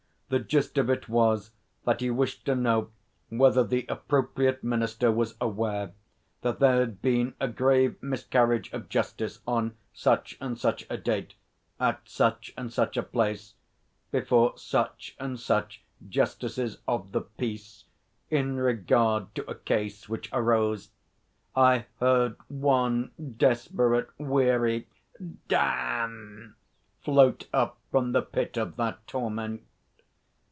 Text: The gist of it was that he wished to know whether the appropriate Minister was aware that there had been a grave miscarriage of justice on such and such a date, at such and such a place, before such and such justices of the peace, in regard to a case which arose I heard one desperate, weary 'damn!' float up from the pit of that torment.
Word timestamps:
The 0.31 0.39
gist 0.39 0.77
of 0.77 0.89
it 0.89 1.09
was 1.09 1.51
that 1.83 1.99
he 1.99 2.09
wished 2.09 2.45
to 2.45 2.55
know 2.55 2.91
whether 3.27 3.65
the 3.65 3.85
appropriate 3.89 4.63
Minister 4.63 5.11
was 5.11 5.35
aware 5.41 5.91
that 6.41 6.59
there 6.59 6.79
had 6.79 7.01
been 7.01 7.33
a 7.41 7.49
grave 7.49 8.01
miscarriage 8.01 8.71
of 8.71 8.87
justice 8.87 9.41
on 9.45 9.75
such 9.91 10.37
and 10.39 10.57
such 10.57 10.87
a 10.89 10.95
date, 10.95 11.33
at 11.81 11.99
such 12.07 12.53
and 12.55 12.71
such 12.71 12.95
a 12.95 13.03
place, 13.03 13.55
before 14.09 14.57
such 14.57 15.17
and 15.19 15.37
such 15.37 15.83
justices 16.07 16.77
of 16.87 17.11
the 17.11 17.19
peace, 17.23 17.83
in 18.29 18.55
regard 18.55 19.35
to 19.35 19.43
a 19.51 19.55
case 19.55 20.07
which 20.07 20.29
arose 20.31 20.91
I 21.57 21.87
heard 21.99 22.37
one 22.47 23.11
desperate, 23.35 24.09
weary 24.17 24.87
'damn!' 25.49 26.55
float 27.01 27.49
up 27.51 27.79
from 27.91 28.13
the 28.13 28.21
pit 28.21 28.55
of 28.55 28.77
that 28.77 29.05
torment. 29.07 29.63